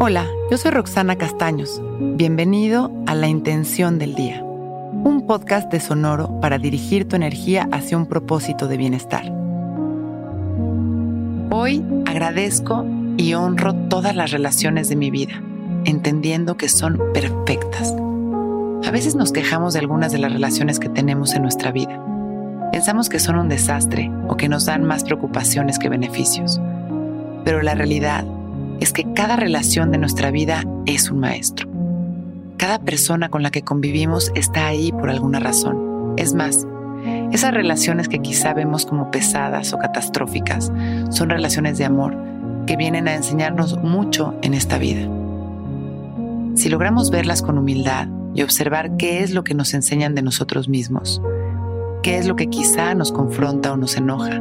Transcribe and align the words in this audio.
Hola, 0.00 0.28
yo 0.48 0.56
soy 0.58 0.70
Roxana 0.70 1.16
Castaños. 1.16 1.82
Bienvenido 1.98 2.92
a 3.08 3.16
La 3.16 3.26
Intención 3.26 3.98
del 3.98 4.14
Día, 4.14 4.44
un 4.44 5.24
podcast 5.26 5.72
de 5.72 5.80
Sonoro 5.80 6.38
para 6.40 6.58
dirigir 6.58 7.08
tu 7.08 7.16
energía 7.16 7.68
hacia 7.72 7.96
un 7.96 8.06
propósito 8.06 8.68
de 8.68 8.76
bienestar. 8.76 9.24
Hoy 11.50 11.84
agradezco 12.06 12.86
y 13.16 13.34
honro 13.34 13.74
todas 13.74 14.14
las 14.14 14.30
relaciones 14.30 14.88
de 14.88 14.94
mi 14.94 15.10
vida, 15.10 15.42
entendiendo 15.84 16.56
que 16.56 16.68
son 16.68 17.00
perfectas. 17.12 17.92
A 18.86 18.92
veces 18.92 19.16
nos 19.16 19.32
quejamos 19.32 19.72
de 19.72 19.80
algunas 19.80 20.12
de 20.12 20.18
las 20.18 20.32
relaciones 20.32 20.78
que 20.78 20.88
tenemos 20.88 21.34
en 21.34 21.42
nuestra 21.42 21.72
vida. 21.72 22.00
Pensamos 22.70 23.08
que 23.08 23.18
son 23.18 23.36
un 23.36 23.48
desastre 23.48 24.12
o 24.28 24.36
que 24.36 24.48
nos 24.48 24.64
dan 24.64 24.84
más 24.84 25.02
preocupaciones 25.02 25.80
que 25.80 25.88
beneficios. 25.88 26.60
Pero 27.44 27.62
la 27.62 27.74
realidad 27.74 28.24
es 28.80 28.92
que 28.92 29.12
cada 29.12 29.36
relación 29.36 29.90
de 29.90 29.98
nuestra 29.98 30.30
vida 30.30 30.64
es 30.86 31.10
un 31.10 31.20
maestro. 31.20 31.68
Cada 32.56 32.78
persona 32.78 33.28
con 33.28 33.42
la 33.42 33.50
que 33.50 33.62
convivimos 33.62 34.32
está 34.34 34.66
ahí 34.66 34.92
por 34.92 35.10
alguna 35.10 35.40
razón. 35.40 36.14
Es 36.16 36.34
más, 36.34 36.66
esas 37.32 37.52
relaciones 37.52 38.08
que 38.08 38.20
quizá 38.20 38.54
vemos 38.54 38.86
como 38.86 39.10
pesadas 39.10 39.72
o 39.72 39.78
catastróficas 39.78 40.72
son 41.10 41.30
relaciones 41.30 41.78
de 41.78 41.84
amor 41.84 42.16
que 42.66 42.76
vienen 42.76 43.08
a 43.08 43.14
enseñarnos 43.14 43.78
mucho 43.78 44.34
en 44.42 44.54
esta 44.54 44.78
vida. 44.78 45.08
Si 46.54 46.68
logramos 46.68 47.10
verlas 47.10 47.42
con 47.42 47.58
humildad 47.58 48.08
y 48.34 48.42
observar 48.42 48.96
qué 48.96 49.22
es 49.22 49.32
lo 49.32 49.44
que 49.44 49.54
nos 49.54 49.74
enseñan 49.74 50.14
de 50.14 50.22
nosotros 50.22 50.68
mismos, 50.68 51.22
qué 52.02 52.18
es 52.18 52.26
lo 52.26 52.36
que 52.36 52.48
quizá 52.48 52.94
nos 52.94 53.12
confronta 53.12 53.72
o 53.72 53.76
nos 53.76 53.96
enoja, 53.96 54.36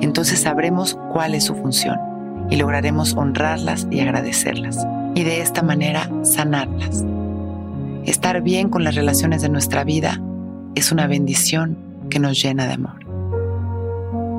entonces 0.00 0.40
sabremos 0.40 0.98
cuál 1.12 1.34
es 1.34 1.44
su 1.44 1.54
función 1.54 2.13
y 2.50 2.56
lograremos 2.56 3.14
honrarlas 3.14 3.86
y 3.90 4.00
agradecerlas, 4.00 4.86
y 5.14 5.24
de 5.24 5.40
esta 5.40 5.62
manera 5.62 6.10
sanarlas. 6.22 7.04
Estar 8.04 8.42
bien 8.42 8.68
con 8.68 8.84
las 8.84 8.94
relaciones 8.94 9.42
de 9.42 9.48
nuestra 9.48 9.84
vida 9.84 10.20
es 10.74 10.92
una 10.92 11.06
bendición 11.06 11.78
que 12.10 12.18
nos 12.18 12.42
llena 12.42 12.66
de 12.66 12.74
amor. 12.74 13.04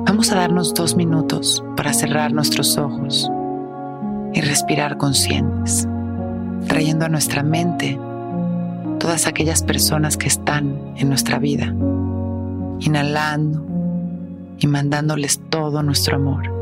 Vamos 0.06 0.30
a 0.30 0.36
darnos 0.36 0.72
dos 0.72 0.96
minutos 0.96 1.64
para 1.76 1.92
cerrar 1.92 2.32
nuestros 2.32 2.78
ojos 2.78 3.30
y 4.32 4.40
respirar 4.40 4.98
conscientes, 4.98 5.88
trayendo 6.68 7.06
a 7.06 7.08
nuestra 7.08 7.42
mente 7.42 7.98
todas 9.00 9.26
aquellas 9.26 9.62
personas 9.62 10.16
que 10.16 10.28
están 10.28 10.94
en 10.96 11.08
nuestra 11.08 11.38
vida, 11.38 11.74
inhalando 12.80 13.64
y 14.58 14.66
mandándoles 14.68 15.40
todo 15.50 15.82
nuestro 15.82 16.16
amor 16.16 16.55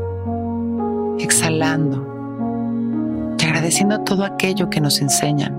exhalando 1.19 3.35
y 3.39 3.45
agradeciendo 3.45 4.01
todo 4.01 4.25
aquello 4.25 4.69
que 4.69 4.81
nos 4.81 5.01
enseñan 5.01 5.53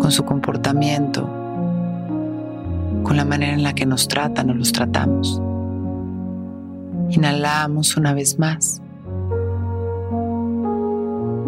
con 0.00 0.10
su 0.10 0.24
comportamiento, 0.24 1.28
con 3.02 3.16
la 3.16 3.24
manera 3.24 3.52
en 3.52 3.62
la 3.62 3.74
que 3.74 3.86
nos 3.86 4.08
tratan 4.08 4.50
o 4.50 4.54
los 4.54 4.72
tratamos. 4.72 5.40
Inhalamos 7.10 7.96
una 7.96 8.14
vez 8.14 8.38
más 8.38 8.82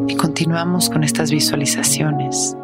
y 0.08 0.14
continuamos 0.16 0.88
con 0.88 1.04
estas 1.04 1.30
visualizaciones, 1.30 2.56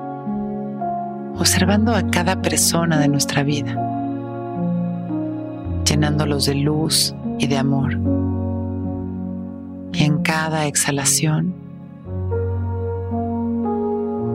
observando 1.39 1.95
a 1.95 2.11
cada 2.11 2.41
persona 2.41 2.99
de 2.99 3.09
nuestra 3.09 3.43
vida, 3.43 3.77
llenándolos 5.85 6.47
de 6.47 6.55
luz 6.55 7.15
y 7.39 7.47
de 7.47 7.59
amor 7.59 8.26
en 9.99 10.23
cada 10.23 10.67
exhalación, 10.67 11.55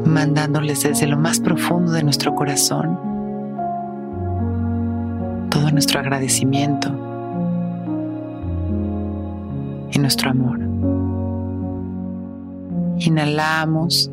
mandándoles 0.06 0.84
desde 0.84 1.08
lo 1.08 1.18
más 1.18 1.40
profundo 1.40 1.92
de 1.92 2.04
nuestro 2.04 2.36
corazón 2.36 3.12
todo 5.52 5.70
nuestro 5.70 6.00
agradecimiento 6.00 6.90
y 9.92 10.00
nuestro 10.00 10.32
amor. 10.32 10.60
Inhalamos 13.00 14.10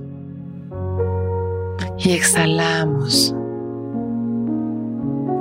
y 1.98 2.10
exhalamos, 2.10 3.34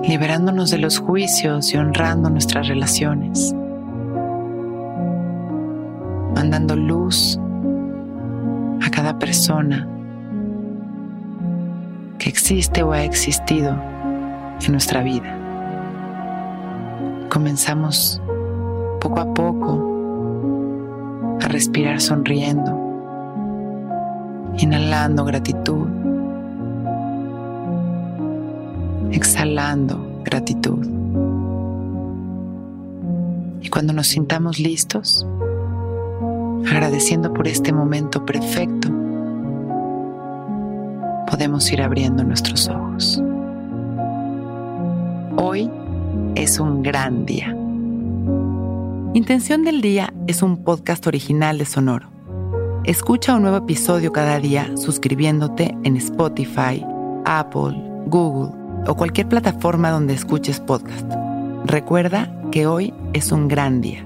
liberándonos 0.07 0.69
de 0.69 0.77
los 0.77 0.99
juicios 0.99 1.73
y 1.73 1.77
honrando 1.77 2.29
nuestras 2.29 2.67
relaciones 2.67 3.55
mandando 6.47 6.77
luz 6.77 7.37
a 8.81 8.89
cada 8.89 9.19
persona 9.19 9.85
que 12.17 12.29
existe 12.29 12.83
o 12.83 12.93
ha 12.93 13.03
existido 13.03 13.75
en 14.65 14.71
nuestra 14.71 15.03
vida. 15.03 15.35
Comenzamos 17.29 18.21
poco 19.01 19.19
a 19.19 19.33
poco 19.33 21.37
a 21.41 21.47
respirar 21.49 21.99
sonriendo, 21.99 22.71
inhalando 24.57 25.25
gratitud, 25.25 25.89
exhalando 29.11 29.99
gratitud. 30.23 30.87
Y 33.61 33.67
cuando 33.67 33.91
nos 33.91 34.07
sintamos 34.07 34.59
listos, 34.59 35.27
agradeciendo 36.65 37.33
por 37.33 37.47
este 37.47 37.71
momento 37.71 38.25
perfecto, 38.25 38.89
podemos 41.29 41.71
ir 41.71 41.81
abriendo 41.81 42.23
nuestros 42.23 42.67
ojos. 42.69 43.21
Hoy 45.35 45.69
es 46.35 46.59
un 46.59 46.81
gran 46.81 47.25
día. 47.25 47.55
Intención 49.13 49.63
del 49.63 49.81
Día 49.81 50.13
es 50.27 50.41
un 50.41 50.63
podcast 50.63 51.05
original 51.07 51.57
de 51.57 51.65
Sonoro. 51.65 52.09
Escucha 52.83 53.35
un 53.35 53.41
nuevo 53.41 53.57
episodio 53.57 54.11
cada 54.11 54.39
día 54.39 54.71
suscribiéndote 54.77 55.75
en 55.83 55.97
Spotify, 55.97 56.85
Apple, 57.25 57.75
Google 58.05 58.51
o 58.87 58.95
cualquier 58.95 59.27
plataforma 59.27 59.91
donde 59.91 60.13
escuches 60.13 60.59
podcast. 60.59 61.11
Recuerda 61.65 62.31
que 62.51 62.67
hoy 62.67 62.93
es 63.13 63.31
un 63.31 63.47
gran 63.47 63.81
día. 63.81 64.05